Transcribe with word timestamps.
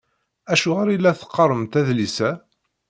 Acuɣer 0.53 0.87
i 0.89 0.97
la 0.97 1.17
teqqaremt 1.19 1.73
adlis-a? 1.79 2.31